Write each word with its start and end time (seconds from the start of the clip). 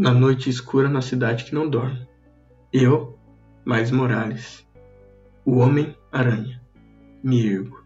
na 0.00 0.14
noite 0.14 0.48
escura 0.48 0.88
na 0.88 1.02
cidade 1.02 1.44
que 1.44 1.54
não 1.54 1.68
dorme. 1.68 2.08
Eu, 2.72 3.18
Mais 3.66 3.90
Morales, 3.90 4.66
o 5.44 5.58
Homem-Aranha, 5.58 6.58
me 7.22 7.46
ergo. 7.46 7.84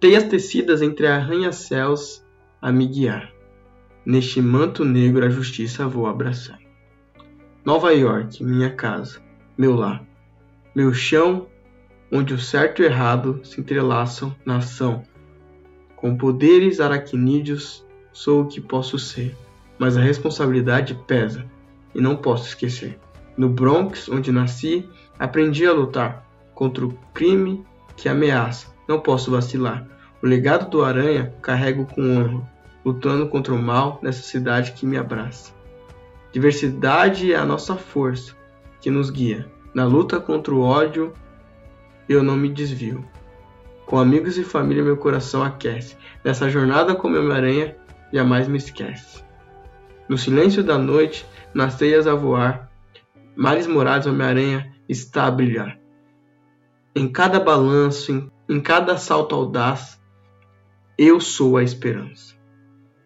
Teias 0.00 0.24
tecidas 0.24 0.80
entre 0.80 1.06
arranha-céus 1.06 2.24
a 2.58 2.72
me 2.72 2.86
guiar. 2.86 3.30
Neste 4.02 4.40
manto 4.40 4.82
negro 4.82 5.26
a 5.26 5.28
justiça 5.28 5.86
vou 5.86 6.06
abraçar. 6.06 6.58
Nova 7.62 7.92
York, 7.92 8.42
minha 8.42 8.70
casa, 8.70 9.20
meu 9.58 9.74
lar, 9.74 10.02
meu 10.74 10.94
chão, 10.94 11.48
onde 12.10 12.32
o 12.32 12.38
certo 12.38 12.80
e 12.80 12.86
o 12.86 12.88
errado 12.88 13.42
se 13.44 13.60
entrelaçam 13.60 14.34
na 14.46 14.56
ação. 14.56 15.02
Com 15.96 16.16
poderes 16.16 16.80
aracnídeos 16.80 17.86
sou 18.10 18.44
o 18.44 18.46
que 18.46 18.58
posso 18.58 18.98
ser 18.98 19.36
mas 19.80 19.96
a 19.96 20.00
responsabilidade 20.02 20.94
pesa 21.06 21.46
e 21.94 22.02
não 22.02 22.14
posso 22.14 22.48
esquecer. 22.48 23.00
No 23.34 23.48
Bronx, 23.48 24.10
onde 24.10 24.30
nasci, 24.30 24.86
aprendi 25.18 25.66
a 25.66 25.72
lutar 25.72 26.26
contra 26.54 26.84
o 26.84 26.92
crime 27.14 27.64
que 27.96 28.06
ameaça. 28.06 28.66
Não 28.86 29.00
posso 29.00 29.30
vacilar. 29.30 29.86
O 30.22 30.26
legado 30.26 30.68
do 30.68 30.84
Aranha 30.84 31.32
carrego 31.40 31.86
com 31.86 32.02
honra, 32.02 32.50
lutando 32.84 33.26
contra 33.26 33.54
o 33.54 33.58
mal 33.58 33.98
nessa 34.02 34.20
cidade 34.20 34.72
que 34.72 34.84
me 34.84 34.98
abraça. 34.98 35.54
Diversidade 36.30 37.32
é 37.32 37.36
a 37.36 37.46
nossa 37.46 37.74
força 37.74 38.36
que 38.82 38.90
nos 38.90 39.08
guia. 39.08 39.50
Na 39.72 39.86
luta 39.86 40.20
contra 40.20 40.54
o 40.54 40.60
ódio, 40.60 41.14
eu 42.06 42.22
não 42.22 42.36
me 42.36 42.50
desvio. 42.50 43.02
Com 43.86 43.98
amigos 43.98 44.36
e 44.36 44.44
família, 44.44 44.84
meu 44.84 44.98
coração 44.98 45.42
aquece. 45.42 45.96
Nessa 46.22 46.50
jornada 46.50 46.94
com 46.94 47.08
meu 47.08 47.32
aranha, 47.32 47.74
jamais 48.12 48.46
me 48.46 48.58
esquece. 48.58 49.29
No 50.10 50.18
silêncio 50.18 50.64
da 50.64 50.76
noite, 50.76 51.24
nas 51.54 51.76
teias 51.76 52.04
a 52.08 52.16
voar, 52.16 52.68
Mares 53.36 53.68
Morales 53.68 54.06
Homem-Aranha 54.06 54.74
está 54.88 55.26
a 55.26 55.30
brilhar. 55.30 55.78
Em 56.96 57.06
cada 57.06 57.38
balanço, 57.38 58.10
em, 58.10 58.28
em 58.48 58.60
cada 58.60 58.98
salto 58.98 59.36
audaz, 59.36 60.02
eu 60.98 61.20
sou 61.20 61.56
a 61.56 61.62
esperança. 61.62 62.34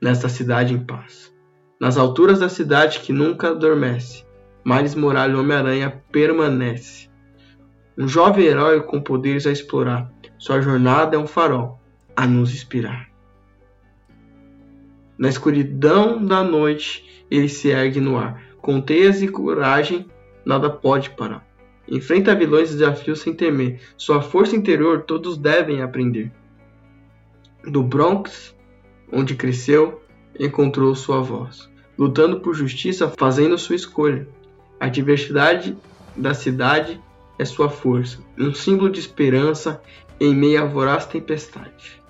Nesta 0.01 0.31
cidade 0.31 0.73
em 0.73 0.79
paz. 0.79 1.31
Nas 1.79 1.99
alturas 1.99 2.41
da 2.41 2.49
cidade 2.49 3.01
que 3.01 3.13
nunca 3.13 3.51
adormece, 3.51 4.25
Miles 4.65 4.95
Morales 4.95 5.39
Homem-Aranha 5.39 6.03
permanece. 6.11 7.11
Um 7.99 8.09
jovem 8.09 8.47
herói 8.47 8.81
com 8.81 8.99
poderes 8.99 9.47
a 9.47 9.53
explorar, 9.53 10.11
sua 10.39 10.63
jornada 10.63 11.17
é 11.17 11.19
um 11.19 11.27
farol 11.27 11.79
a 12.17 12.27
nos 12.27 12.55
inspirar. 12.55 13.14
Na 15.17 15.29
escuridão 15.29 16.25
da 16.25 16.43
noite, 16.43 17.25
ele 17.31 17.49
se 17.49 17.69
ergue 17.69 18.01
no 18.01 18.17
ar. 18.17 18.43
Com 18.59 18.81
teias 18.81 19.23
e 19.23 19.29
coragem, 19.29 20.07
nada 20.45 20.69
pode 20.71 21.11
parar. 21.11 21.47
Enfrenta 21.87 22.35
vilões 22.35 22.71
e 22.71 22.75
desafios 22.75 23.21
sem 23.21 23.35
temer. 23.35 23.81
Sua 23.97 24.23
força 24.23 24.57
interior 24.57 25.03
todos 25.03 25.37
devem 25.37 25.83
aprender. 25.83 26.33
Do 27.63 27.83
Bronx, 27.83 28.55
onde 29.13 29.35
cresceu, 29.35 30.03
encontrou 30.39 30.95
sua 30.95 31.21
voz, 31.21 31.71
lutando 31.97 32.41
por 32.41 32.55
justiça, 32.55 33.13
fazendo 33.17 33.59
sua 33.59 33.77
escolha. 33.77 34.27
A 34.81 34.89
diversidade 34.89 35.77
da 36.17 36.35
cidade 36.35 37.01
é 37.39 37.45
sua 37.45 37.69
força, 37.69 38.19
um 38.39 38.53
símbolo 38.55 38.91
de 38.91 39.01
esperança 39.01 39.81
em 40.21 40.35
meio 40.35 40.63
à 40.63 40.65
voraz 40.65 41.07
tempestade. 41.07 42.03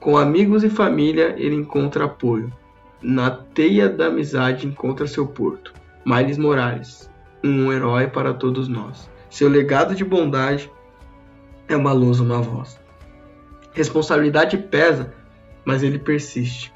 Com 0.00 0.16
amigos 0.16 0.62
e 0.62 0.70
família, 0.70 1.34
ele 1.36 1.54
encontra 1.54 2.04
apoio. 2.04 2.52
Na 3.02 3.30
teia 3.30 3.88
da 3.88 4.06
amizade 4.06 4.66
encontra 4.66 5.06
seu 5.06 5.26
porto. 5.26 5.72
Miles 6.04 6.38
Morales, 6.38 7.10
um 7.42 7.72
herói 7.72 8.06
para 8.06 8.32
todos 8.32 8.68
nós. 8.68 9.10
Seu 9.28 9.48
legado 9.48 9.94
de 9.94 10.04
bondade 10.04 10.70
é 11.68 11.76
uma 11.76 11.92
luz, 11.92 12.20
uma 12.20 12.40
voz. 12.40 12.78
Responsabilidade 13.72 14.56
pesa, 14.56 15.12
mas 15.64 15.82
ele 15.82 15.98
persiste. 15.98 16.72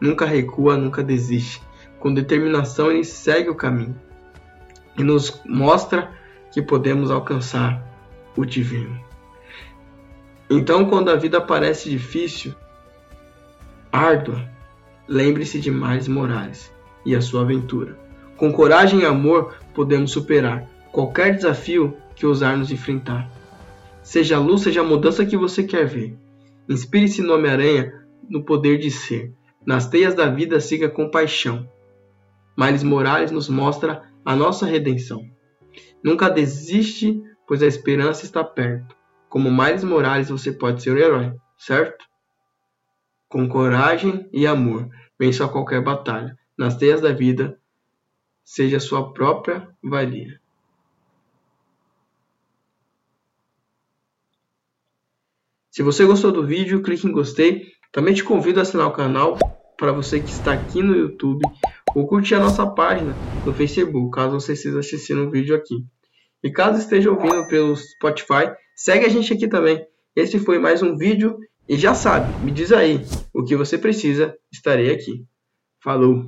Nunca 0.00 0.26
recua, 0.26 0.76
nunca 0.76 1.02
desiste. 1.02 1.62
Com 1.98 2.12
determinação 2.12 2.90
ele 2.90 3.04
segue 3.04 3.48
o 3.48 3.54
caminho 3.54 3.96
e 4.98 5.02
nos 5.02 5.40
mostra 5.46 6.10
que 6.52 6.60
podemos 6.60 7.10
alcançar 7.10 7.82
o 8.36 8.44
divino. 8.44 9.05
Então, 10.48 10.84
quando 10.84 11.10
a 11.10 11.16
vida 11.16 11.40
parece 11.40 11.90
difícil, 11.90 12.54
árdua, 13.90 14.48
lembre-se 15.08 15.60
de 15.60 15.70
Miles 15.70 16.06
Morales 16.06 16.72
e 17.04 17.16
a 17.16 17.20
sua 17.20 17.42
aventura. 17.42 17.98
Com 18.36 18.52
coragem 18.52 19.00
e 19.00 19.04
amor, 19.04 19.56
podemos 19.74 20.12
superar 20.12 20.68
qualquer 20.92 21.34
desafio 21.34 21.96
que 22.14 22.24
ousar 22.24 22.56
nos 22.56 22.70
enfrentar. 22.70 23.30
Seja 24.02 24.36
a 24.36 24.40
luz, 24.40 24.62
seja 24.62 24.82
a 24.82 24.84
mudança 24.84 25.26
que 25.26 25.36
você 25.36 25.64
quer 25.64 25.84
ver. 25.84 26.16
Inspire-se 26.68 27.22
no 27.22 27.34
Homem-Aranha 27.34 27.92
no 28.28 28.44
poder 28.44 28.78
de 28.78 28.90
ser. 28.90 29.32
Nas 29.64 29.88
teias 29.88 30.14
da 30.14 30.26
vida, 30.28 30.60
siga 30.60 30.88
com 30.88 31.10
paixão. 31.10 31.68
Miles 32.56 32.84
Morales 32.84 33.30
nos 33.32 33.48
mostra 33.48 34.02
a 34.24 34.36
nossa 34.36 34.64
redenção. 34.64 35.22
Nunca 36.02 36.28
desiste, 36.28 37.20
pois 37.46 37.62
a 37.62 37.66
esperança 37.66 38.24
está 38.24 38.44
perto. 38.44 38.96
Como 39.28 39.50
Miles 39.50 39.84
Morales, 39.84 40.28
você 40.28 40.52
pode 40.52 40.82
ser 40.82 40.92
um 40.92 40.98
herói, 40.98 41.34
certo? 41.58 42.04
Com 43.28 43.48
coragem 43.48 44.28
e 44.32 44.46
amor, 44.46 44.88
vença 45.18 45.48
qualquer 45.48 45.82
batalha. 45.82 46.38
Nas 46.56 46.76
teias 46.76 47.00
da 47.00 47.12
vida, 47.12 47.60
seja 48.44 48.80
sua 48.80 49.12
própria 49.12 49.68
valia. 49.82 50.40
Se 55.70 55.82
você 55.82 56.06
gostou 56.06 56.32
do 56.32 56.46
vídeo, 56.46 56.82
clique 56.82 57.06
em 57.06 57.12
gostei. 57.12 57.70
Também 57.92 58.14
te 58.14 58.24
convido 58.24 58.58
a 58.58 58.62
assinar 58.62 58.86
o 58.86 58.92
canal 58.92 59.36
para 59.76 59.92
você 59.92 60.20
que 60.20 60.30
está 60.30 60.54
aqui 60.54 60.82
no 60.82 60.96
YouTube 60.96 61.42
ou 61.94 62.06
curtir 62.06 62.34
a 62.34 62.40
nossa 62.40 62.66
página 62.66 63.14
no 63.44 63.52
Facebook, 63.52 64.10
caso 64.10 64.40
você 64.40 64.54
esteja 64.54 64.78
assistindo 64.78 65.26
o 65.26 65.30
vídeo 65.30 65.54
aqui. 65.54 65.84
E 66.42 66.50
caso 66.50 66.78
esteja 66.78 67.10
ouvindo 67.10 67.46
pelo 67.48 67.76
Spotify, 67.76 68.54
segue 68.76 69.06
a 69.06 69.08
gente 69.08 69.32
aqui 69.32 69.48
também. 69.48 69.84
Esse 70.14 70.38
foi 70.38 70.58
mais 70.58 70.82
um 70.82 70.96
vídeo 70.96 71.38
e 71.68 71.76
já 71.76 71.94
sabe, 71.94 72.32
me 72.44 72.52
diz 72.52 72.70
aí 72.70 73.00
o 73.34 73.42
que 73.42 73.56
você 73.56 73.76
precisa, 73.76 74.36
estarei 74.52 74.92
aqui. 74.92 75.24
Falou! 75.82 76.24